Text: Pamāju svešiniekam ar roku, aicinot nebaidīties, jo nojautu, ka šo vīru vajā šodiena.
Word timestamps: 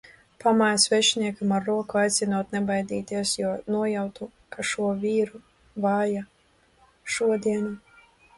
Pamāju 0.43 0.77
svešiniekam 0.83 1.51
ar 1.57 1.67
roku, 1.71 1.99
aicinot 2.03 2.55
nebaidīties, 2.57 3.33
jo 3.41 3.51
nojautu, 3.75 4.29
ka 4.57 4.65
šo 4.71 4.89
vīru 5.05 5.43
vajā 5.87 6.25
šodiena. 7.19 7.77